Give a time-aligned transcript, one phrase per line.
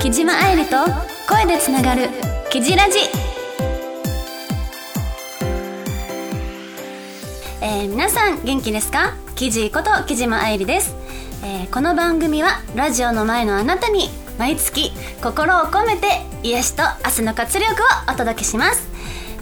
[0.00, 0.76] 木島愛理と
[1.28, 2.08] 声でつながる
[2.50, 2.98] 「キジラジ」
[7.62, 9.14] えー、皆さん元気ですか？
[9.36, 10.94] キジこと木島愛理です、
[11.44, 14.90] えーこの番組はラジオの前のあなたに毎月
[15.22, 17.76] 心を込めて癒しと明日の活力を
[18.12, 18.88] お届けします、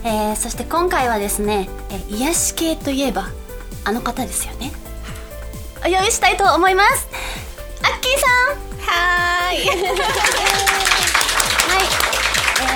[0.05, 3.29] えーそして今回はですね、えー癒し系といえば
[3.85, 4.73] あの方ですよね
[5.81, 7.07] お呼びしたいと思います
[7.83, 9.69] アッキーさんはーい。
[9.69, 9.75] は
[11.79, 11.83] い。
[12.61, 12.67] えー、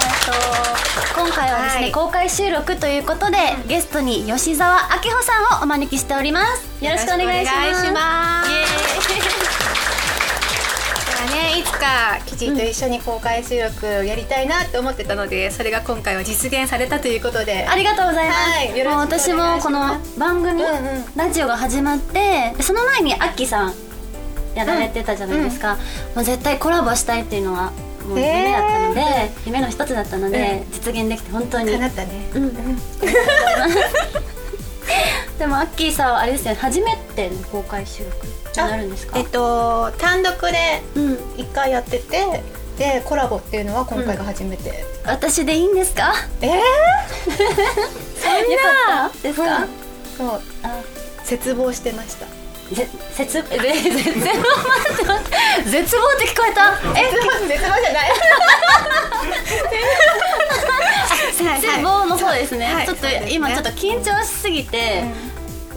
[1.15, 6.85] と今回はですね、はい公開収録ということで、ゲストに吉澤明穂さんをお招きしております。
[6.85, 7.53] よろしくお願いし
[7.93, 8.92] ます。
[11.25, 17.67] ね、いつかキジと一緒に公開収録やりたいなって思ってたので、それが今回は実現されたということで。
[17.67, 18.41] ありがとうございます。
[18.41, 23.75] はいもう私もこの番組、うんうんラジオが始まって、その前にアッキーさん
[24.55, 25.77] やられてたじゃないですか。
[26.15, 27.73] もう絶対コラボしたいっていうのは
[28.09, 32.31] もう夢だったので、え夢の一つだったので、実現できて本当に叶ったね。
[32.35, 32.53] うん、
[35.43, 39.19] でもアッキーさんはあれですよね初めての公開収録になるんですか？
[39.19, 41.19] えっと単独でうん。
[41.37, 42.45] 一回やってて、
[42.79, 44.85] でコラボっていうのは今回が初めて。
[45.05, 46.15] 私でいいんですか？
[46.43, 46.67] えー、 よか
[49.09, 49.19] った。
[49.21, 49.69] ですか、うん。
[50.17, 50.41] そう。
[50.63, 50.79] あ。
[51.25, 52.27] 絶望してました。
[52.73, 54.05] ぜ絶えぜ絶望
[55.65, 56.79] 絶望って聞こえた。
[57.01, 58.13] え絶望じゃない。
[61.61, 62.87] 絶望の方ですね、はい。
[62.87, 65.05] ちょっと今ちょっと緊張しすぎて、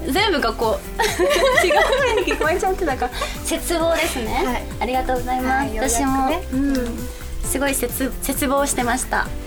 [0.09, 1.01] 全部がこう
[1.65, 1.73] 違う。
[1.83, 3.11] 風に聞こえちゃってたから
[3.43, 4.63] 絶望ですね、はい。
[4.81, 6.43] ありがとうございます、私も、ね。
[6.53, 7.09] うん。
[7.43, 9.27] すごい絶絶望してました。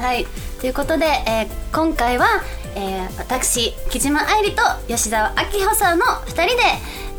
[0.00, 0.26] はい。
[0.60, 2.42] ということで、えー今回は、
[2.78, 6.62] えー私木島愛理と吉澤明穂さんの2人で、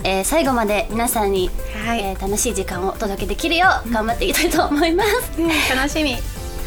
[0.06, 1.50] えー最後まで皆さんに、
[1.86, 2.00] はい。
[2.02, 5.32] えー楽しい時間をお届けできるよう頑張っていきたいと思います、
[5.76, 6.16] 楽しみ。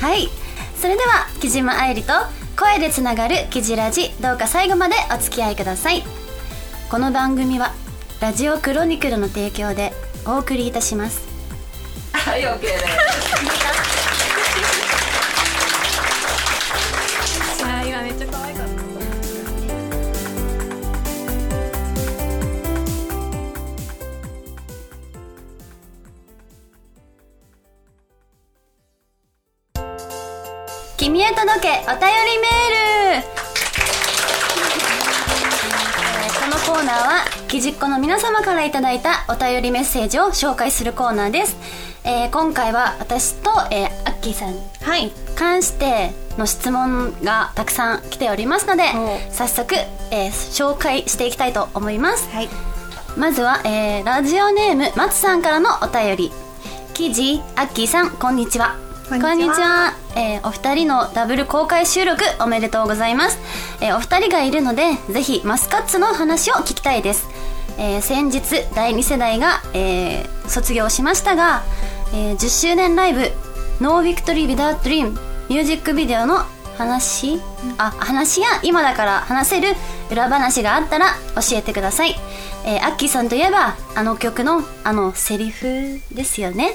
[0.01, 0.29] はい。
[0.81, 2.13] それでは木島愛理と
[2.59, 6.03] 声でつながるキジラジどうか最後までお付き合いください。
[6.91, 7.73] この番組は
[8.21, 9.93] ラジオクロニクルの提供で
[10.27, 11.23] お送りいたします。
[12.13, 14.02] はい、オッケーです。
[17.65, 18.83] あー今めっちゃ可愛かった。
[30.97, 33.27] 君へ届けお便りメール
[36.41, 41.57] このコーナーはきじっこの皆様からいただいたお便りメッセージを紹介するコーナーです、
[42.05, 44.61] えー今回は私と、えーアッキーさんに
[45.35, 49.75] 関しての質問がたくさん来ておりますのでお早速、
[50.11, 52.29] えー紹介していきたいと思います。
[52.31, 52.49] はい。
[53.17, 56.33] まずは、えーラジオネーム松さんからのお便り。
[56.95, 58.77] キジアッキーさんこんにちは。
[59.09, 59.95] こんにちは。
[60.17, 63.39] えーお二人のダブル公開収録おめでとうございます、
[63.81, 67.29] えーお二人がいるのでぜひマスカッツの話を聞きたいです、
[67.79, 68.43] えー先日
[68.75, 71.63] 第2世代が、えー卒業しましたが、
[72.15, 73.31] えー10周年ライブ
[73.81, 76.45] 「No Victory ビダー Dream」ミュージックビデオの
[76.77, 77.41] 話、
[77.79, 79.69] あ話や今だから話せる
[80.11, 82.15] 裏話があったら教えてください、
[82.65, 86.71] えーアッキーさんといえばあの曲のあのセリフですよね。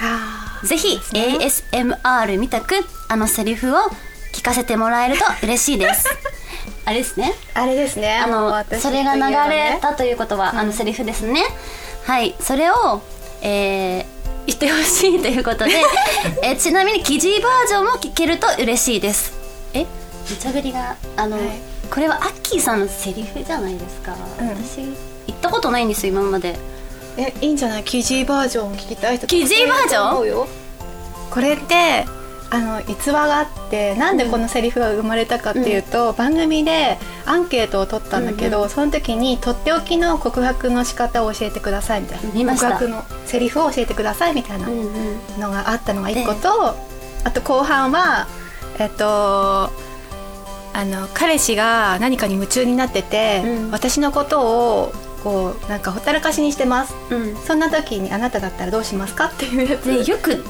[0.00, 2.74] あぜひ ASMR みたく
[3.08, 3.78] あのセリフを
[4.32, 6.08] 聞かせてもらえると 嬉しいです。
[6.84, 7.34] あれですね。
[7.54, 8.18] あれですね。
[8.18, 11.42] あのもう私それが流れたということは、あのセリフですね。
[12.06, 12.34] はい。
[12.40, 13.02] それを
[13.42, 14.19] えー
[14.50, 15.72] 言ってほしいということで、
[16.42, 19.32] えーちなみに記事バージョンも聞けると嬉しいです。
[19.74, 19.86] え？
[20.28, 21.46] 無茶ぶりがあの、はい。
[21.90, 24.48] これはアッキーさんのセリフじゃないですか、うん。
[24.48, 24.76] 私
[25.26, 26.56] 言ったことないんですよ今まで。
[27.16, 27.84] えいいんじゃない？
[27.84, 30.48] キジーバージョン聞きたい人キジーバージョン？
[31.30, 32.06] これって
[32.52, 42.54] あの逸話があってなんでこのセリフが生まれたかっていうと、番組でアンケートを取ったんだけど、その時にとっておきの告白の仕方を教えてくださいみたいな。
[42.54, 46.74] 告白のセリフを教えてくださいみたいなうんうんのがあったのが一個と、
[47.24, 48.26] あと後半は
[48.78, 49.70] えっと
[50.72, 53.70] あの彼氏が何かに夢中になってて、うん。
[53.70, 54.92] 私のことを
[55.22, 56.94] こうなんかほったらかしにしてます。
[57.10, 57.36] うん。
[57.36, 59.84] そんな時にあなただったらどうしますかっていうやつ。
[59.84, 60.44] でよく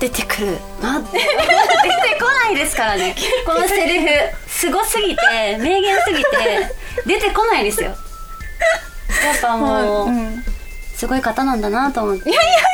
[0.00, 0.58] 出てくる。
[0.80, 1.24] な 出て
[2.20, 3.14] こないですからね。
[3.46, 4.08] このセリフ。
[4.48, 6.26] すごすぎて名言すぎて
[7.06, 7.90] 出てこないですよ。
[7.90, 7.96] や
[9.34, 10.44] っぱもう、うん、
[10.94, 12.30] すごい方なんだなと思って。
[12.30, 12.68] いやいやいやいや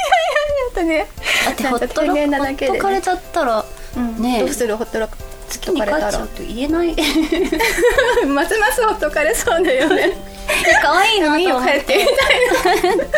[0.66, 1.06] だってね。
[1.46, 3.64] だってほっとろなんか天然なほっとかれちゃったら
[3.96, 4.22] うん。
[4.22, 4.40] ねえ。
[4.40, 4.76] どうする？
[4.76, 5.08] ほったら。
[5.48, 6.94] つ先に帰っちゃうと言えない。
[8.26, 10.33] ますますほっとかれそうだよね
[10.82, 11.60] 可愛いなといいって。
[11.60, 13.10] 帰ってみたいなほ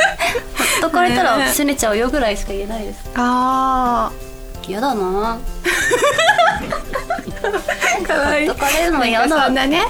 [0.78, 3.11] っとかれたら拗ねちゃうよぐらいしか言えないです。
[3.14, 4.11] あ
[4.67, 5.38] 嫌だな。
[8.02, 8.44] あかわい。
[8.44, 9.44] いほっとかれるのは嫌だ。
[9.44, 9.82] そんなね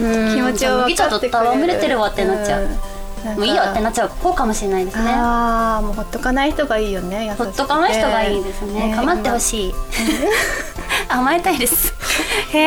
[0.00, 0.34] うん。
[0.34, 1.66] 気持ちを分かってくれる。
[1.66, 2.68] れてるわってなっちゃう、ん。
[2.68, 2.86] なんか。
[3.36, 4.08] もういいよってなっちゃう。
[4.08, 5.12] 方かもしれないですね。
[5.14, 7.34] ああもうほっとかない人がいいよね。
[7.36, 8.94] ほっとかない人がいいですね。
[8.96, 9.74] 構ってほしい。
[11.08, 11.92] 甘えたいです。
[12.52, 12.58] へ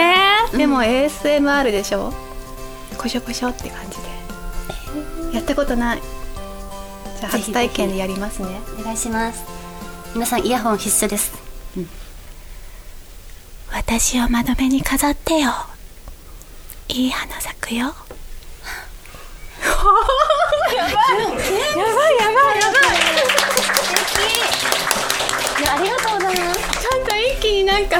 [0.54, 2.13] えでも ASMR でしょ？
[2.98, 4.04] こしょこしょって感じで
[5.36, 6.02] やったことない。
[7.20, 8.62] じゃあ初体験でやりますね。
[8.80, 9.44] お願いします。
[10.14, 11.34] 皆さんイヤホン必須です。
[13.70, 15.52] 私を窓辺に飾ってよ。
[16.88, 17.88] いい花咲くよ。
[17.88, 17.94] や
[20.72, 22.60] ばいやばいやばい。
[22.60, 22.80] やば
[24.24, 24.56] い
[25.60, 26.60] いやありがとうございます。
[26.82, 27.98] ちゃんと一気になんか、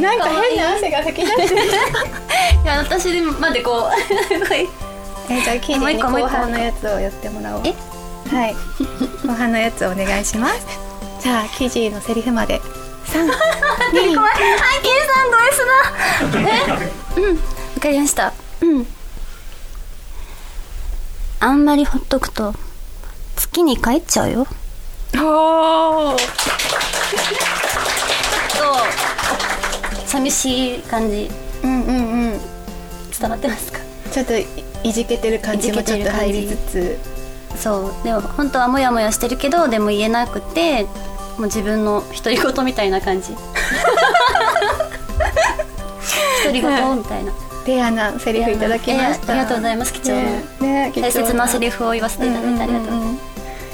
[0.00, 1.64] なんか変な汗が吹き出してる。
[2.64, 4.83] いや私までこう
[5.30, 7.62] えじゃあキリにもう一個もう一個後半のやつをやってもらおう。
[7.64, 7.74] え？
[8.28, 8.54] はい。
[9.26, 10.66] 後半のやつをお願いします。
[11.20, 12.60] じゃあ記事のセリフまで。
[13.06, 13.28] 3 2
[14.14, 14.36] 怖いあ
[14.82, 15.64] ケイさんド S
[16.36, 17.20] だ。
[17.20, 17.20] え？
[17.20, 17.36] うん。
[17.36, 17.42] わ
[17.80, 18.32] かりました。
[18.60, 18.86] うん。
[21.40, 22.54] あんまりほっとくと
[23.36, 24.46] 月に帰っちゃうよ。
[25.16, 26.16] おー。
[26.16, 26.22] と
[30.06, 31.30] 寂しい感じ。
[31.62, 31.96] うんうん
[32.32, 32.40] うん。
[33.18, 33.78] 伝わってますか？
[34.12, 34.32] ちょっと
[34.84, 36.98] いいじけてる感じもちょっと入りつつ。
[37.56, 38.04] そう。
[38.04, 40.88] でも本当はモヤモヤしてるけどでも言えなくても
[41.40, 43.34] う自分の独り言みたいな感じ。
[46.44, 47.32] 独り言みたいな。
[47.66, 50.20] レアなセリフいただきました、えーありがとうございます貴重な。
[50.22, 52.86] ねね貴重大切なセリフを言わせていただいてありがとう。
[52.86, 53.18] ございま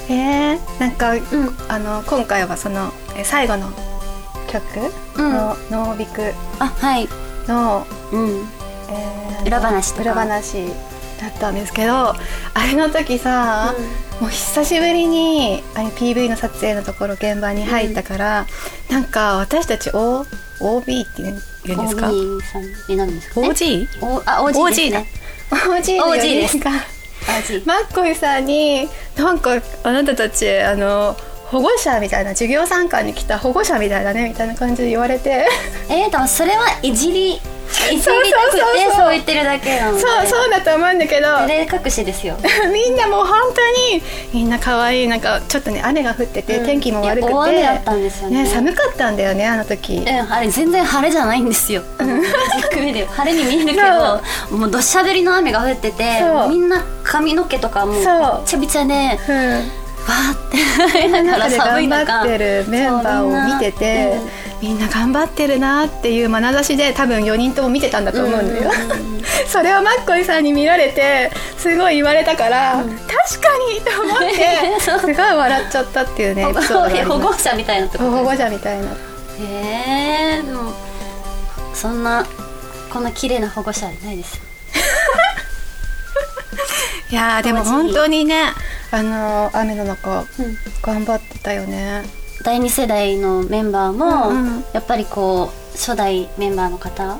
[0.07, 0.17] す、んんん。
[0.21, 1.19] えー、なんか、ん。
[1.67, 3.69] あの今回はそのえ最後の
[4.47, 4.63] 曲？
[5.17, 5.33] うん。
[5.33, 7.09] の「ノービクあはい。
[7.49, 8.47] の」うん。
[8.89, 10.01] えー裏話とか。
[10.03, 10.67] 裏話
[11.21, 12.15] だったんですけどあ
[12.65, 13.75] れの時さ、
[14.19, 18.47] もう久しぶりにあれ PV の撮影のところ現場に入ったから、
[18.89, 20.25] なんか私たち O
[20.59, 23.87] OB って言うんですか？OB さんになるんですかね？OG?
[24.01, 25.07] おあ OG ですね。
[25.51, 26.57] OG の OG 4です。
[26.57, 26.71] 人が
[27.27, 31.15] OG マッコイさんになんかあなたたちあの
[31.45, 35.47] 保護者みたいな授業参観に来た保護者みたいだねみたいな感じで言われて。
[35.89, 37.39] えー、でもそれはいじり
[37.89, 38.11] いじりたく
[38.53, 39.99] てそう言ってるだけなので。
[39.99, 41.27] そうそうだと思うんだけど。
[41.27, 42.37] 照れ隠しですよ。
[42.71, 44.01] みんなもう本当に
[44.33, 46.65] みんな可愛いなんかちょっとね雨が降ってて、うん。
[46.65, 47.33] 天気も悪くて。
[47.33, 48.45] 大雨だったんですよね。
[48.45, 49.97] 寒かったんだよねあの時。
[49.97, 51.83] うん、あれ全然晴れじゃないんですよ。
[53.15, 54.21] 晴れに見えるけど
[54.57, 58.99] もう土砂降りの雨が降っててみんな髪の毛とかもうびちゃびちゃでわ
[59.29, 59.45] うん。
[59.49, 59.63] ーっ
[60.91, 61.49] て だから中。
[61.49, 64.19] で寒い頑中張ってるメンバーを見てて
[64.61, 68.71] みんな頑張ってるなっていう眼差しで多分4人とも見てたんだと思うんだよ、
[69.47, 76.53] それをマッコイさんに見られてすごい言われたから、確かにと思って すごい笑っちゃったっていうね保
[77.19, 78.85] 護者みたいな保護者みたいな。
[79.39, 80.71] へえでも
[81.73, 82.23] そんな
[82.91, 84.39] こんな綺麗な保護者いないです
[87.09, 88.53] いやーでも本当にね
[88.91, 90.57] あのー雨の中、うん。
[90.83, 92.03] 頑張ってたよね
[92.43, 94.63] 第2世代のメンバーも、うんうん。
[94.73, 97.17] やっぱりこう初代メンバーの方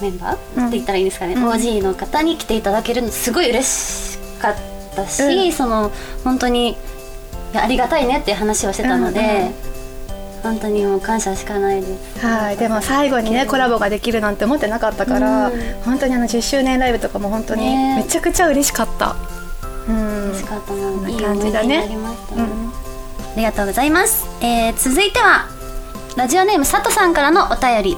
[0.00, 0.68] メンバー、うん。
[0.68, 1.48] って言ったらいいんですかね、うん。
[1.48, 4.54] OG の方に来ていただけるのすごい嬉しかっ
[4.94, 5.52] たし、うん。
[5.52, 5.90] その
[6.24, 6.76] 本当に
[7.54, 9.70] ありがたいねっていう話をしてたので、うんうん
[10.42, 12.26] 本当にもう感謝しかないです。
[12.26, 15.60] はいでも最後にねコラボができるなんて思ってなかったから、うん。
[15.84, 17.96] 本当にあの10周年ライブとかも本当にね。
[17.96, 19.16] めちゃくちゃ嬉しかった、
[19.86, 20.28] うん。
[20.30, 21.80] 嬉しかったな、そんないい感じだね。
[21.80, 25.46] ありがとうございます、えー続いては
[26.16, 27.96] ラジオネーム佐藤さんからのお便り。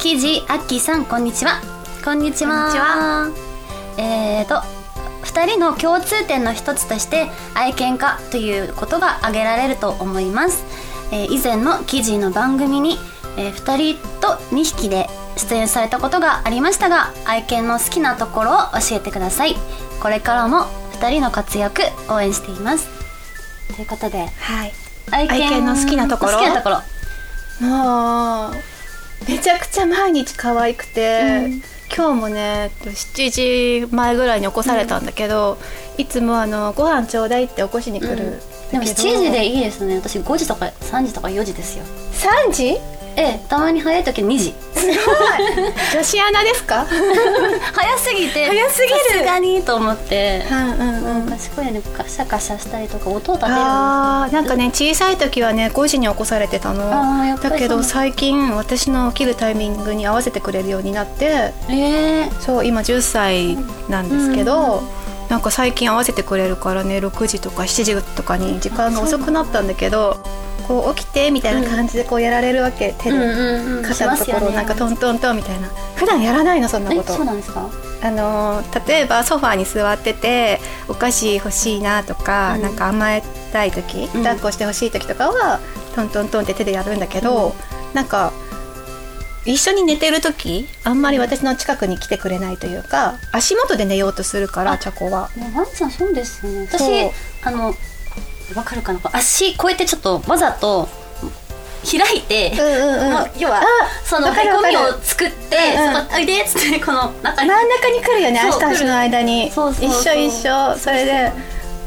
[0.00, 1.62] キジアッキーさんこんにちは。
[2.04, 3.30] こんにちは。
[3.96, 4.56] えーと
[5.24, 10.64] 2人の共通点の一つとして愛犬家ということが挙げられると思います、
[11.12, 12.98] えー以前の記事の番組に、
[13.36, 19.54] え2人と2匹で出演されたことがありましたが愛犬の好きなところを教えてください。
[20.02, 20.66] これからも
[21.00, 22.88] 2人の活躍応援しています。
[23.74, 26.32] ということではい愛愛犬の好きなところ？
[26.32, 26.82] 好きなところ。
[27.66, 28.54] もう
[29.28, 31.60] めちゃくちゃ毎日可愛くて、
[31.96, 35.58] 今日もね7時前ぐらいに起こされたんだけど、
[35.96, 38.32] いつもあのご飯ちょうだいって起こしに来るんだけど、
[38.72, 39.96] でも7時でいいですね。
[39.96, 41.84] 私5時とか3時とか4時ですよ。
[42.48, 42.76] 3時？
[43.16, 44.54] ええたまに早い時2時。
[44.74, 44.94] すごい。
[45.92, 46.84] 女子アナですか？
[47.72, 48.98] 早すぎて早すぎる。
[48.98, 50.44] さすがにと思って。
[50.50, 51.30] うんうんうん。
[51.30, 61.52] 賢いよねカシャカシャしたりとか音を立てるあーなんかね小さい時はね5時に起こされてたあーやっぱりのだけど最近私の起きるタイミングに合わせてくれるようになって。
[61.68, 63.56] えー、そう今10歳
[63.88, 64.82] なんですけど、
[65.28, 70.18] なんか最近合わせてくれるからね6時とか7時とかに時間が遅くなったんだけど
[70.66, 73.76] こう起きてみたいな感じでこうやられるわけ、手で、うんうん。
[73.78, 75.68] うん肩のところなんかトントントンみたいな。
[75.96, 77.12] 普段やらないのそんなえこと。
[77.12, 77.68] そうなんですか？
[78.02, 82.62] あのー例えばソファーに座っててお菓子欲しいなとか、うん。
[82.62, 84.22] なんか甘えたい時うん。
[84.22, 85.60] 抱っこしてほしい時とかは、
[85.94, 87.54] トントントンって手でやるんだけど、
[87.92, 88.32] なんか
[89.46, 95.28] 一緒に寝てる時あんまり私の近くに来てくれないというか足元で寝ようとするからチャコは。
[95.36, 96.66] ねワンちゃんそうですよね。
[96.66, 97.10] 私
[97.46, 97.74] あの
[98.54, 99.00] わかるかな？
[99.12, 100.88] 足こうやってちょっとわざと
[101.84, 103.30] 開いて、うんうんうん。
[103.38, 103.64] 要はあ
[104.04, 104.74] そのわかるわかる。
[104.74, 106.02] へこみを作って、うんうん。
[106.02, 107.50] そこおいでっつってこの中に。
[107.50, 109.50] 真ん中に来るよね足と足の間に。
[109.50, 110.78] そうそう一緒一緒。
[110.78, 111.32] それで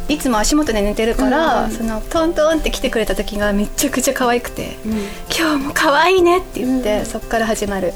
[0.10, 1.78] いつも足元で寝てるから、うんうん。
[1.78, 4.92] そのトントンって来てくれた時がめちゃくちゃ可愛くてうん
[5.36, 7.06] 「今日も可愛いね」って言って、うん。
[7.06, 7.94] そっから始まる。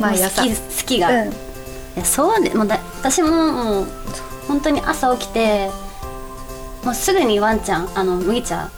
[0.00, 0.42] 毎朝。
[0.42, 1.28] 好き好きが、うん。
[1.28, 1.32] い
[1.96, 3.86] やそうでもうだ私ももう
[4.48, 5.70] 本当に朝起きて
[6.84, 8.70] もうすぐにワンちゃんあの麦茶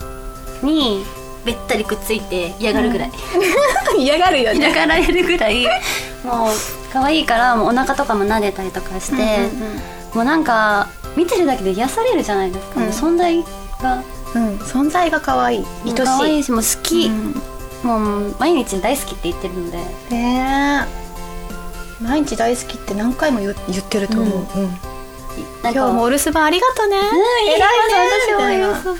[0.62, 1.04] に
[1.44, 3.12] べったりくっついて嫌がるぐらい、
[3.98, 4.58] 嫌がるよね。
[4.58, 5.64] 嫌がられるぐらい。
[6.24, 12.88] もう可愛いからもうお腹とかも撫でたりとかして、うんうんもうなんか見てるだけで癒されるじゃないですか、うん。
[12.88, 13.44] 存在
[13.82, 14.02] が。
[14.34, 14.48] うん。
[14.48, 15.66] うん存在が可愛い。
[15.84, 15.94] 愛しい。
[15.94, 17.42] 可愛いしもう好き、うん。
[17.82, 19.76] もう毎日大好きって言ってるので。
[20.10, 20.86] ね
[22.00, 22.02] え。
[22.02, 24.62] 毎日大好きって何回も言言ってると思う、うん。
[24.64, 24.78] うん
[25.62, 27.04] 今日もお留守番ありがとね、うん
[27.52, 28.70] 偉いね。
[28.74, 28.96] 私も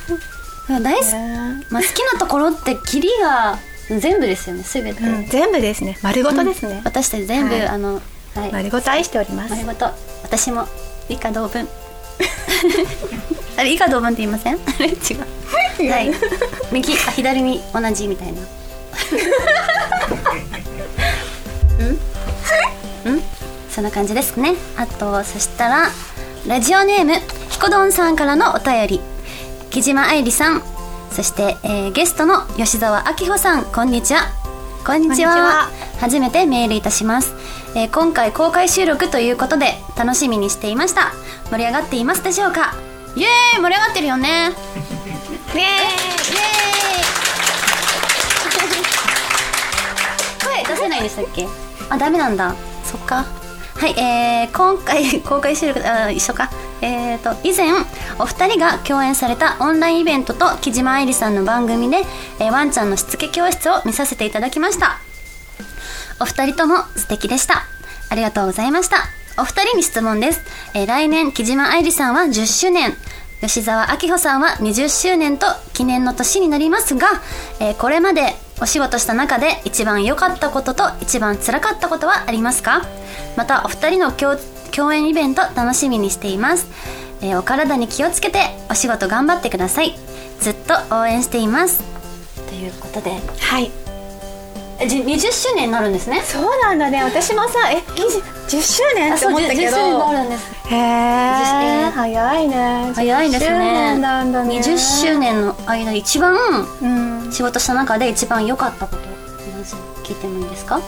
[0.67, 1.65] そう大好き、ね。
[1.71, 5.97] まあ、好きなところってキリが全部ですよね全て、うん、全部ですね。
[6.03, 7.67] 丸ごとですね、私たち全部、はい。
[7.69, 7.95] あの
[8.35, 8.53] はい。
[8.53, 9.51] 丸ごと愛しております。
[9.51, 9.87] 丸ごと。
[10.25, 10.67] 私も
[11.09, 11.69] 以下同文。
[13.59, 14.55] あれ以下同文って言いません？
[14.55, 14.97] あ れ違う
[15.91, 16.11] はい。
[16.73, 18.41] 右あ左に同じみたいな。
[21.79, 21.99] うん？
[23.13, 23.23] うん？
[23.71, 24.55] そんな感じですね。
[24.77, 25.91] あとそしたら
[26.49, 27.15] ラジオネーム
[27.51, 29.01] ひこどんさんからのお便り。
[29.71, 30.63] 木島愛理さん。
[31.11, 33.65] そして、えーゲストの吉澤明穂さん。
[33.65, 34.29] こんにちは。
[34.87, 35.69] こんにちは。
[36.01, 37.35] 初めてメールいたします、
[37.75, 41.13] えー今回公開収録ということで楽しみにしていました。
[41.51, 42.75] 盛り上がっていますでしょうか？
[43.17, 43.61] イエーイ！
[43.63, 44.53] 盛り上がってるよね。
[45.53, 45.63] イエーイ！
[45.63, 45.67] イエー
[50.63, 50.63] イ！
[50.69, 51.49] 声出せないでしたっけ？
[51.91, 52.55] あダメなんだ。
[52.85, 53.25] そっか
[53.79, 56.51] はいえー、今回 公開収録あ一緒か。
[56.83, 57.71] えーと以前
[58.19, 62.05] お二人が共演されたオンラインイベントと木島愛理さんの番組で、
[62.39, 64.99] えーワンちゃんのしつけ教室を見させていただきました。
[66.21, 67.65] お二人とも素敵でした。
[68.09, 69.07] ありがとうございました。
[69.39, 70.41] お二人に質問です、
[70.75, 72.97] えー来年木島愛理さんは10周年。
[73.43, 77.09] 吉澤明穂さんは20周年と記念の年になりますが、
[77.61, 82.83] えーこれまでお仕事した中で一番良かったことと一番辛かったことはありますか？
[83.37, 86.67] またお二人の共演イベント楽しみにしています、
[87.21, 89.95] えーお体に気をつけてお仕事頑張ってください。
[90.41, 90.55] ずっ
[90.89, 91.83] と応援しています。
[92.49, 93.11] ということで。
[93.41, 93.71] はい。
[94.79, 96.21] えじ20周年になるんですね。
[96.23, 97.03] そうなんだね。
[97.03, 100.53] 私もさえ10周年って思ったけ10周年にどなるんです。
[100.67, 100.79] へえ
[101.89, 102.93] え早いね。
[102.95, 104.59] 早いです10周ね年なんだね。
[104.59, 106.37] 20周年の間一番
[106.83, 106.87] う
[107.29, 107.33] ん。
[107.33, 109.03] 仕事した中で一番良かったこと
[109.57, 110.81] まず聞いてもいいですか？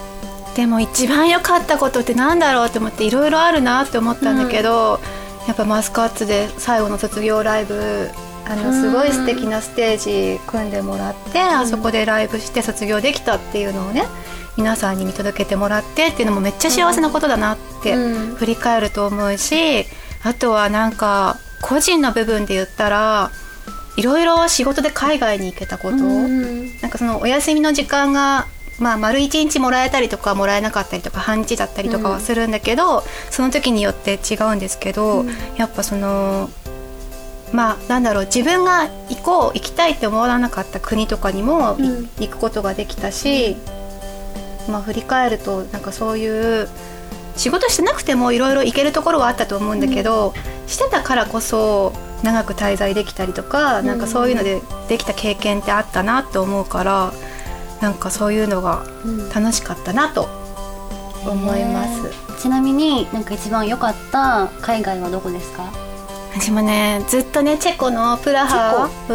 [0.55, 5.01] でも一番良かったことってなんだろうって思っていろいろあるなって思ったんだけど、
[5.47, 8.11] やっぱマスカッツで最後の卒業ライブ
[8.49, 14.05] あのすごい素敵なステージ組んでもらって、あそこでライブして卒業できたっていうのをね
[14.57, 18.35] 皆さんに見届けてもらってっていうのもめっちゃ幸せなことだなってうん。
[18.37, 19.85] 振り返ると思うし
[20.25, 23.31] あとはなんか個人の部分で言ったら
[23.97, 26.81] いろいろ仕事で海外に行けたこと、うん。
[26.81, 28.47] なんかそのお休みの時間が、
[28.79, 35.25] まあ、丸一日もらえたりとかもらえなかったりとか半日だったりとかはするんだけど、その時によって違うんですけど、
[35.57, 36.49] やっぱその
[37.53, 42.09] まあなんだろう自分が行こう行きたいって思わなかった国とかにもいうん。
[42.19, 43.57] 行くことができたし、
[44.69, 46.69] まあ振り返るとなんかそういう
[47.37, 50.35] 仕事してなくてもいろいろ行けるところはあったと思うんだけど、
[50.67, 57.13] してたからこそ長く滞在できたりとか、なんかそういうのでできた経験ってあったなと思うから
[57.81, 59.29] なんかそういうのがうん。
[59.31, 60.29] 楽しかったなと
[61.25, 62.43] 思います。
[62.43, 65.73] ちなみになんか一番良かった海外はどこですか？
[66.41, 68.89] 私もねずっとねチェコのプラハ。
[69.09, 69.15] う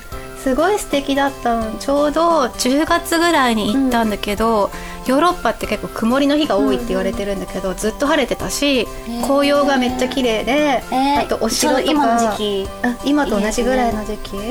[0.00, 0.14] ん。
[0.38, 1.78] すごい素敵だったの。
[1.78, 4.70] ちょうど10月ぐらいに行ったんだけど、
[5.06, 8.86] ヨーロッパって結構曇りの日が多いって言われてるんだけど、ずっと晴れてたし
[9.22, 12.68] 紅葉がめっちゃ綺麗で、えーあとお城とか今の時期。
[12.82, 14.44] あ今と同じぐらいの時期、うん。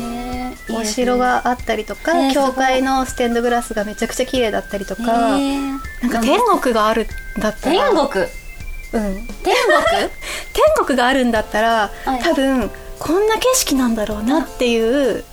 [0.00, 0.36] えー
[0.74, 5.02] お城があったりとか、えー教会のステンドグラスがめちゃくちゃ綺麗だったりとか、
[5.38, 5.78] えー。
[6.02, 7.06] なんか天国がある
[7.38, 7.90] んだったら。
[7.90, 8.24] 天国？
[8.96, 9.54] うん、天
[10.52, 12.22] 天国があるんだったら、はい。
[12.22, 15.24] 多分こんな景色なんだろうなっていう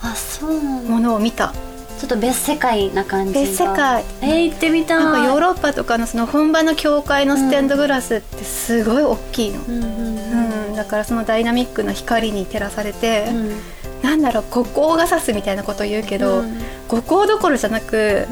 [0.88, 1.54] ものを見た。
[2.00, 4.04] ちょっと別世界な感じが別世界。
[4.22, 4.98] えー、行ってみたい。
[5.00, 10.76] なんかヨーロッパとかのその本場の教会のステンドグラスってすごい大きいの、うんうんうん。
[10.76, 13.60] だからそのダイナミックな光に照らされて、うん。
[14.02, 16.58] なんだろう五光が差すみたいなことを言うけど、うん。
[16.90, 18.28] 五光どころじゃなく、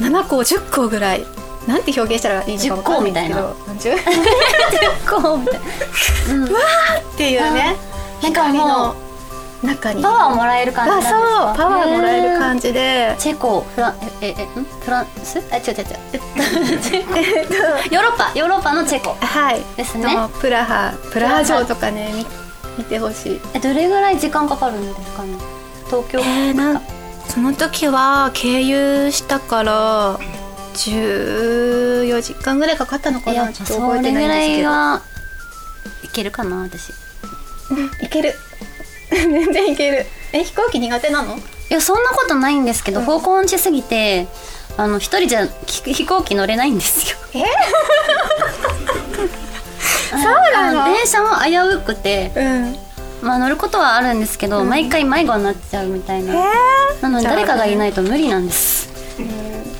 [0.00, 0.06] うん。
[0.06, 1.24] 7個10個ぐらい
[1.66, 3.56] なんて表現したらいいのか分かんないんですけど。
[4.00, 5.38] 10こう？
[5.40, 5.64] みたいな、
[6.34, 6.48] うん、っ
[7.16, 7.76] ていうね。
[8.20, 8.94] 光の
[9.62, 10.02] 中に。
[10.02, 11.20] パワーもらえる感じそう。
[11.56, 14.64] パワーもらえるじ感じで、チェコフランえええん？
[14.64, 15.38] フランス？
[15.50, 15.84] え違う違う違う。
[17.94, 19.16] ヨーロッパヨーロッパのチェコ。
[19.20, 19.62] はい。
[19.76, 20.06] ですね。
[20.40, 22.26] プラハプラハ城とかね見
[22.78, 23.40] 見てほしい。
[23.54, 25.36] えどれぐらい時間かかるんですかね？
[25.86, 26.82] 東京えー、なん
[27.28, 30.18] その時は経由したから
[30.74, 33.52] 14時間ぐらいかかったのかな？
[33.52, 34.60] ちょっとそ覚えてないんですけど。
[34.60, 35.02] いは
[36.04, 36.90] いけるかな私。
[36.90, 36.94] い
[38.06, 38.34] いける。
[39.10, 40.06] 全然いける。
[40.32, 41.38] え飛行機苦手なの？
[41.70, 44.26] やそんなことないんですけど、方向音痴すぎて
[44.76, 47.16] あの一人じゃき飛行機乗れないんですよ。
[47.34, 47.44] え？
[50.10, 50.84] そうなの？
[50.94, 52.76] 電車も危うくてうん。
[53.22, 56.34] まあ乗ることはあるんですけど、毎回迷子になっちゃうみたいな、
[57.00, 58.90] なので誰かがいないと無理なんです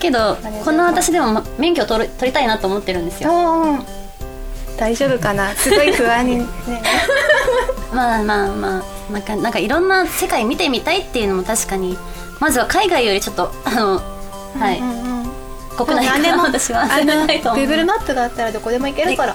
[0.04, 3.30] けどこんな私でもま免許取る取りたいなと思ってるんですよ。
[3.32, 3.84] うん
[4.76, 5.54] 大丈夫かな。
[5.56, 6.46] すごい不安にね。
[7.94, 11.96] まあまあまあなんかなんかいろんな世界見てみたいっていうのも確かに
[12.40, 14.02] まずは海外よりちょっとあの
[14.58, 15.14] はい、うんうん
[15.76, 17.64] 国内から私はあ遊べの ないと思う。
[17.64, 19.34] Google マップがあったらどこでも行けるから。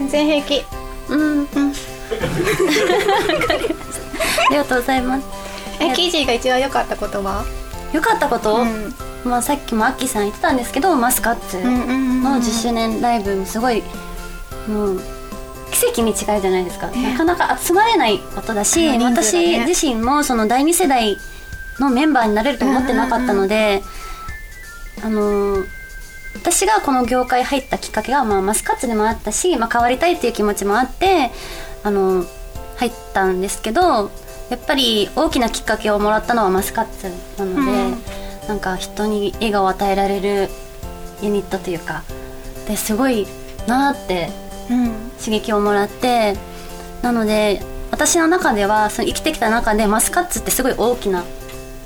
[0.00, 0.64] 全然平気。
[1.08, 1.20] うん。
[1.20, 1.72] うん。
[4.48, 5.22] ありがとうございます。
[5.78, 7.44] えキージーが一番良かったことは？
[7.92, 13.82] よかったこと、うんまあ、さっきもアッキーさん言ってたんですけどマスカッツの10周年ライブもすごい
[14.66, 15.00] もう
[15.72, 19.04] 奇跡に違いじゃないですか、なかなか集まれないことだし、ね。
[19.04, 21.16] 私自身もその第二世代
[21.78, 23.82] のメンバーになれると思ってなかったので、
[25.02, 25.66] あのー
[26.32, 31.30] 私がこの業界入ったきっかけが、まあ、マスカッツでもあったし、まあ、変わりたいっていう気持ちもあって、
[31.82, 32.26] あのー
[32.76, 34.10] 入ったんですけど
[34.48, 38.02] やっぱり大きなきっかけをもらったのはマスカッツなので、うん
[38.50, 40.48] なんか人に笑顔を与えられる
[41.22, 42.02] ユニットというか
[42.66, 43.24] ですごい
[43.68, 44.28] なーって
[44.68, 45.10] うん。
[45.20, 46.34] 刺激をもらって
[47.00, 51.22] なので私の中ではその生きてきた中でマスカッツってすごい大きな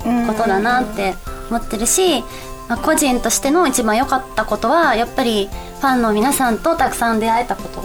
[0.06, 0.26] うん。
[0.26, 1.14] ことだなって
[1.50, 2.22] 思ってるし、
[2.70, 5.50] まあ、個人としての一番良かったことはやっぱり
[5.80, 7.84] ファンの皆さんとたくさん出会えたこと。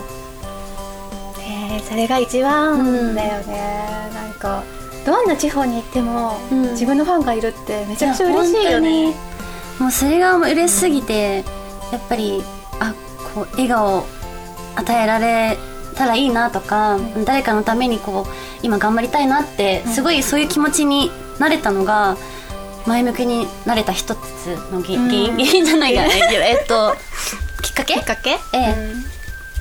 [1.41, 4.63] えーそれが一番だよね、なんか
[5.05, 6.61] どんな地方に行っても、うん。
[6.71, 9.13] 自分のファンがいるってめちゃくちゃ嬉しいよね。
[9.79, 11.43] もうそれが嬉しすぎて
[11.91, 12.43] やっぱり
[12.79, 12.93] あ
[13.33, 14.05] こう笑顔を
[14.75, 15.57] 与えられ
[15.95, 18.31] たらいいなとか、誰かのためにこう
[18.61, 22.17] 今頑張りたいなってすごいそういう気持ちになれたのが
[22.85, 25.09] 前向きになれた一つの原うん。
[25.09, 26.05] 原因原因じゃないや。
[26.07, 26.95] えっと
[27.61, 27.93] きっかけ？
[27.95, 28.31] きっかけ？
[28.31, 28.93] ええ。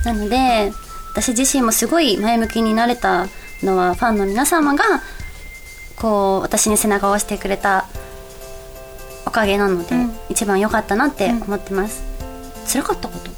[0.05, 0.71] なので
[1.11, 3.27] 私自身もすごい前向きになれた
[3.63, 4.83] のはファンの皆様が
[6.01, 7.85] こう私に背中を押してくれた
[9.25, 10.11] おかげなので、うん。
[10.29, 12.01] 一番良かったなって思ってます、
[12.67, 13.29] 辛かったこと？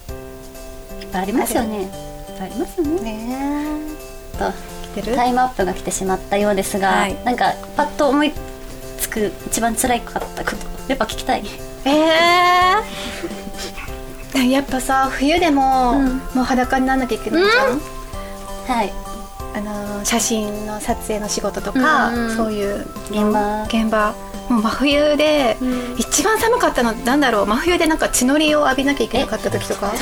[1.01, 1.81] いっぱいありますよね。
[1.81, 1.87] いっ
[2.37, 3.01] ぱいありますよね。
[3.01, 3.65] ね
[4.37, 4.51] と
[4.99, 5.15] 来てる？
[5.15, 7.15] タイムアップが来てしまったようですが、はい。
[7.25, 8.31] なんかパッと思い
[8.99, 11.43] つく一番辛いかったことやっぱ聞きたい。
[11.85, 16.17] えー、 やっぱさ冬でも、うん。
[16.35, 17.81] もう裸にならなきゃいけないじゃん、
[18.77, 18.93] はい
[19.53, 22.35] あのー写真の撮影の仕事とか、うんうん。
[22.35, 24.13] そういう現場現場。
[24.49, 25.95] もう真冬で、うん。
[25.97, 27.45] 一番寒かったのなんだろう？
[27.45, 29.93] 真冬でなんか血のりを浴びなきゃいけなかった時とか。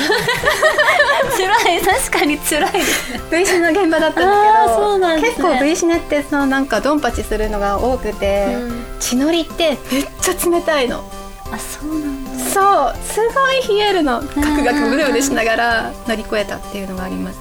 [1.36, 1.82] 辛い。
[1.82, 3.12] 確かに辛いです。
[3.30, 5.48] V シネの現場だったんだけどそうなんですね。
[5.48, 8.84] 結構 V シネってそのなんかドンパチするのが多くて、うん。
[8.98, 11.04] 血のりってめっちゃ冷たいの。
[11.52, 12.30] あそうなんだ。
[12.50, 12.96] そう。
[13.04, 14.20] すごい冷えるの。
[14.20, 17.38] 核がブルブルしながら乗り越えたっていうのがあります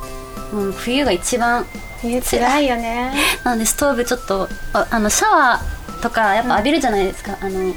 [0.53, 1.65] もう冬が一番
[2.01, 2.67] 冬辛い。
[2.67, 3.13] よね。
[3.43, 7.73] なのでストーブちょっとああのシャワーとかやっぱ浴びるじゃないですか、あの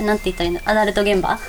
[0.00, 0.60] なんて言ったらいいの？
[0.64, 1.36] アダルト現場？
[1.36, 1.40] こ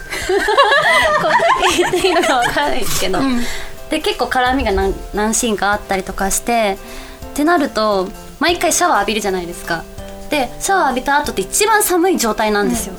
[1.28, 3.41] う言っていいのかわからないですけど、ん。
[3.89, 6.78] で結構絡みが何何シーンかあったりとかして
[7.26, 9.84] ってなると毎回シャワー浴びるじゃないですか。
[10.30, 12.93] でシャワー浴びた後って一番寒い状態なんですよ、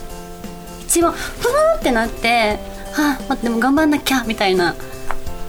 [0.86, 2.58] 一番ふーってなって
[2.92, 4.74] はあでも頑張んなきゃみたいな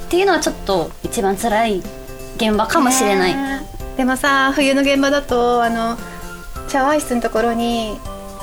[0.05, 1.83] っていうのはちょっと一番辛い
[2.37, 5.97] 現場かもしれない、ねでもさ冬の現場だとあの
[6.67, 7.99] シャワー室のところに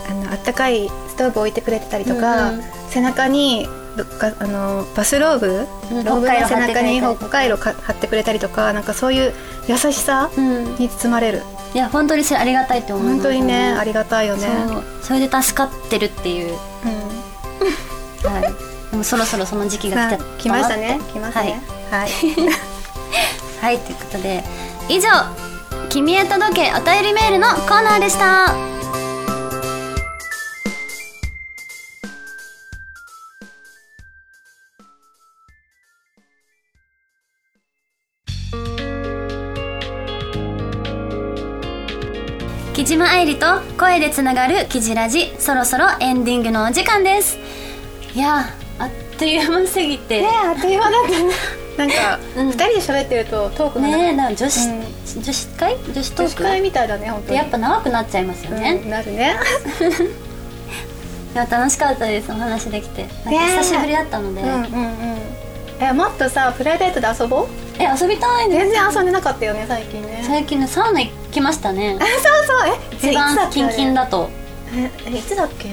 [0.08, 2.64] あのあったかいストーブ置いてくれてたりとか、うんうん。
[2.88, 6.04] 背中にどっかあのバスローブ、うん。
[6.04, 9.32] ローブの背中に北北海道か貼ってくれたりとかなんかそういう
[9.68, 10.76] 優しさうん。
[10.76, 11.42] に包まれる、
[11.74, 13.22] いや本当にそれありがたいと思います。
[13.22, 14.46] 本当にねありがたいよね。
[15.02, 16.54] それで助かってるっていう、う
[17.16, 17.19] ん
[19.00, 21.00] もそろそろその時期が来さたあ来ましたね。
[21.12, 21.60] 来ましたね。
[21.90, 22.10] はい、
[23.62, 23.78] はい。
[23.80, 24.44] ということで
[24.88, 25.08] 以上
[25.88, 28.54] 「君へ届けお便りメール」のコーナーでした。
[42.74, 47.38] 木島愛理と声でつながるキジラジそろそろエンディングのお時間です。
[48.14, 48.59] いや
[49.20, 50.22] という間すぎて。
[50.22, 51.16] ねあっという間だったね。
[51.78, 52.46] なんかうん。
[52.48, 54.72] 二、人で喋ってるとトークがねえな女子、う。
[54.72, 54.82] ん
[55.22, 55.76] 女子会？
[55.94, 56.42] 女子トーク？
[56.42, 57.36] 会みたいだね本当に。
[57.38, 59.36] やっぱ長くなっちゃいますよね、うんなるね。
[61.32, 63.06] いや楽しかったですお話できて。
[63.26, 65.18] 久しぶりだったので、うんうんうん。
[65.80, 67.46] えもっとさプライベートで遊ぼう？
[67.78, 70.24] え遊びたいね全然遊んでなかったよね最近ね。
[70.26, 71.96] 最近ねサウナ行きましたね。
[72.00, 72.74] あそうそう。
[73.04, 74.28] え一番キンキンだだと。
[74.74, 75.68] ええいつだっけ？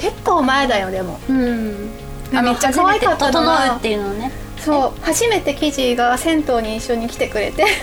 [0.00, 1.18] 結構前だよでも。
[1.28, 1.90] うん
[2.30, 4.32] めっちゃ可愛かった整うっていうのをね。
[4.58, 7.64] そう初めてキジが銭湯に一緒に来てくれて。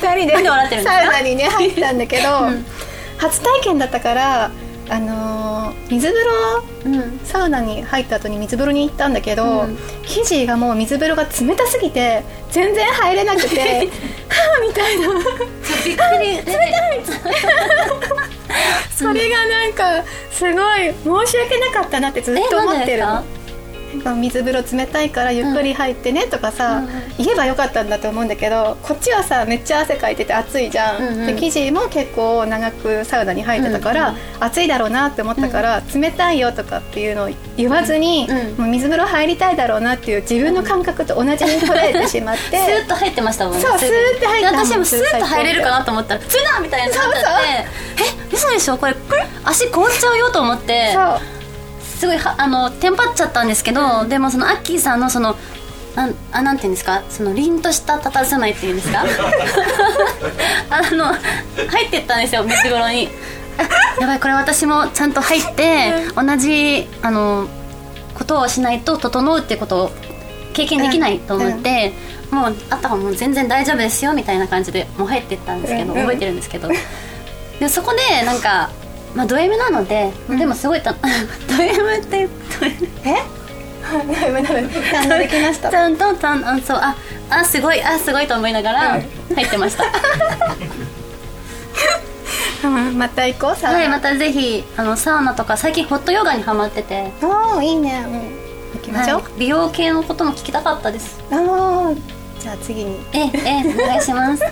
[0.00, 2.66] 二人でサウナにね入ったんだけど、うん。
[3.18, 4.50] 初体験だったから
[4.88, 7.20] あのー水風呂うん。
[7.24, 9.78] サウナに入った後に水風呂に行ったんだけど、うん。
[10.04, 13.58] 生地がもう水風呂が冷たすぎて全然入れなくて
[14.28, 15.08] はあみたいな。
[15.84, 16.36] びっくり。
[16.36, 16.76] 冷たい
[18.96, 23.24] それがなんかすごい申し訳なかったなってずっと思ってるの
[24.02, 27.24] 水風呂冷たいからゆっくり入ってねとかさ、うん。
[27.24, 31.26] 言えばよかったんだと思うんだけどこっちはさめっちゃ汗かいてて暑いじゃん、うんうん。
[31.26, 38.60] で生地も結構長くサウナに入ってたから、うん暑いだろうなって思ったから、冷たいよとかっていうのを言わずに、うん。
[38.60, 43.62] もう水風呂入りたいだろうなっていう自分の感覚と同じに捉えてしまって、スーッと入ってましたもんね。
[43.62, 47.24] そうスーッて入ったで私もスーッと入れるかなと思ったら「つな!」みたいになっちゃってそう。
[47.24, 47.34] そう
[48.30, 48.76] え嘘でしょ？
[48.76, 48.94] これ
[49.42, 50.92] 足凍っちゃうよと思って。
[50.92, 51.20] そう
[51.98, 55.36] すごいはあのテンパっちゃったんですけど、でもそのアッキーさんのその
[55.94, 57.02] なんあなんていうんですか？
[57.08, 59.04] その凛とした佇まいっていうんですか？
[60.70, 61.06] あの
[61.68, 63.08] 入ってったんですよ水風呂に。
[63.58, 63.62] あ
[64.00, 67.48] やばいこれ私もちゃんと入って同じあの
[68.14, 69.90] ことをしないと整うってことを
[70.52, 71.94] 経験できないと思って、
[72.30, 76.02] もうあった方もう全然大丈夫ですよみたいな感じでもう入ってったんですけど、うんうん。
[76.02, 76.68] 覚えてるんですけど。
[77.60, 78.68] でそこでなんか
[79.16, 80.98] まあド M なので、でもすごいた ド
[81.58, 82.36] M って言って
[83.04, 83.14] え
[83.82, 85.70] ダメダメ堪能できました。
[85.70, 86.94] ちゃんとたんあそうあ
[87.30, 89.00] あすごいあすごいと思いながら
[89.34, 89.84] 入ってました。
[92.64, 93.78] うんまた行こうサウナ。
[93.78, 97.10] はいまたぜひあのサウナとか最近ホットヨガにハマってて。
[97.22, 98.04] おーいいね。
[98.06, 98.12] うん。
[98.80, 99.32] 行きましょう、はい。
[99.38, 101.18] 美容系のことも聞きたかったです。
[101.30, 101.98] あー
[102.40, 103.00] じゃあ次に。
[103.12, 104.42] ええええお願いします。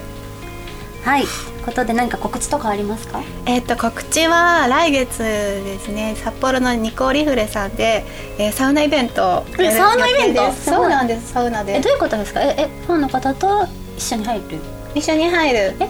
[1.05, 1.24] はい
[1.64, 3.20] ことで何か告知とかありますか？
[3.46, 8.05] えっ、と告知は来月ですね札幌のニコリフレさんで、
[8.38, 10.53] えーサウナイベントサウナイベント？
[10.53, 11.77] そうなんですサウナで。
[11.77, 12.42] えどういうことですか？
[12.42, 14.59] ええファンの方と一緒に入る？
[14.94, 15.59] 一緒に入る。
[15.81, 15.88] え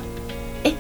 [0.65, 0.75] え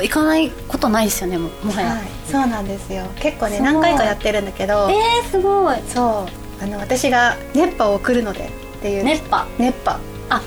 [0.00, 3.04] 行かないことないですよねももはや、はいそうなんですよ。
[3.20, 4.88] 結構ね何回かやってるんだけど。
[4.90, 5.76] えー、すごい。
[5.88, 6.26] そ
[6.60, 6.62] う。
[6.62, 9.04] あの私が熱波を送るのでっていう。
[9.04, 9.46] 熱波？
[9.58, 9.98] 熱波。
[10.30, 10.40] あ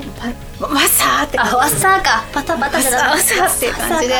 [0.00, 1.38] パタパわさーって。
[1.38, 2.24] あわっさーか。
[2.32, 3.66] パタパタわじゃなわさって。
[3.66, 4.14] いう感じで。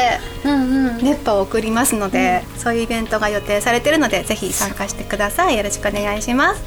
[0.45, 0.99] うんうん。
[0.99, 5.57] 熱波を送りますので、そういうイベントが予定されてるのでぜひ参加してください。
[5.57, 6.63] よろしくお願いします。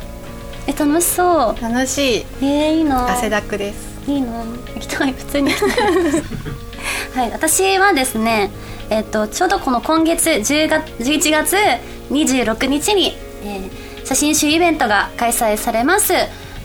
[0.68, 1.62] え楽しそう。
[1.62, 2.26] 楽しい。
[2.42, 3.12] えー、いいな。
[3.12, 4.10] 汗だくです。
[4.10, 4.40] いいな。
[4.40, 5.52] 行きたい普通に。
[7.16, 8.52] はい私はですね
[8.90, 11.56] えっ、とちょうどこの今月10月11月
[12.12, 16.14] 26日に、えー写真集イベントが開催されます。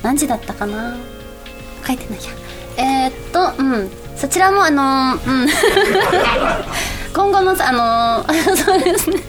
[0.02, 0.98] 何時だったかな？
[1.86, 2.30] 書いてないや
[2.76, 3.12] えーっ
[3.56, 3.90] とうん。
[4.16, 5.48] そちらもあのーうん。
[7.14, 9.20] 今後のあのー そうですね。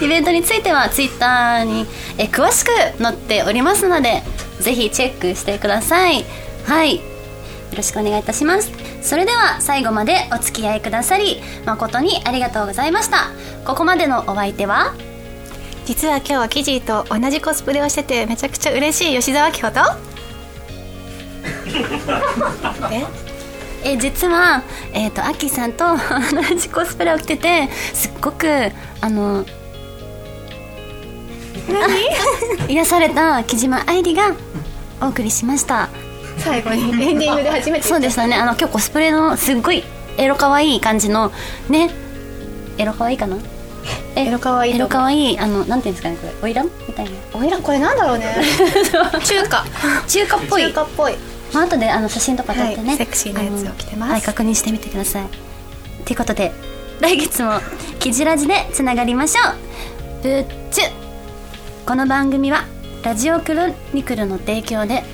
[0.00, 1.86] イベントについてはツイッターに
[2.18, 2.70] え詳しく
[3.02, 4.22] 載っておりますので
[4.60, 6.24] ぜひチェックしてください。
[6.66, 6.96] はい。
[6.96, 7.02] よ
[7.76, 8.70] ろしくお願いいたします。
[9.02, 13.30] それでは最後までお付き合いくださり誠にありがとうございました。
[13.64, 14.94] ここまでのお相手は？
[15.86, 19.80] 実は今日はキジーと同じコスプレをしててめちゃくちゃ嬉しい吉沢明穂と
[22.90, 23.04] え？
[23.86, 28.46] え実はえっ、とアッキーさんと同じコスプレを着ててすっごく
[29.00, 29.44] あの
[31.68, 32.68] 何？
[32.68, 34.32] 癒された木島愛理が
[35.00, 35.88] お送りしました。
[36.38, 38.36] 最後にエンディングで初めてそうでしたね。
[38.36, 39.84] あの今日コスプレのすっごい
[40.16, 41.30] エロかわいい感じの
[41.68, 41.90] ね？
[42.78, 43.36] エロかわいいかな？
[44.16, 44.22] え？
[44.26, 46.32] エロかわいいエロかわいいあのなんていうんですかねこれ？
[46.42, 46.62] オイラ？
[46.62, 47.10] ンみたいな。
[47.34, 48.34] おいらこれなんだろうね。
[49.24, 49.64] 中華。
[50.08, 50.62] 中華っぽい。
[50.68, 51.14] 中華っぽい
[51.54, 54.02] まあ後であの写真とか撮ってね、はいセクシーなやつを着てます。
[54.02, 55.28] あのはい確認してみてください。
[56.04, 56.52] ということで
[57.00, 57.60] 来月も
[58.00, 60.22] キジラジでつながりましょう。
[60.22, 60.84] ぶっちゅ
[61.86, 62.64] この番組は
[63.04, 65.04] ラジオクロニクルの提供で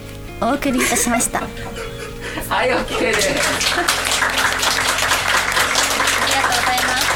[0.41, 1.41] お送りいたしました。
[1.41, 1.43] あ
[2.55, 3.29] はい OK です。
[3.29, 3.43] りが
[6.43, 7.11] とうございます。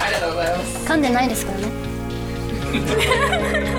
[0.00, 0.86] ありがとうございます。
[0.86, 1.66] 噛んでないですからね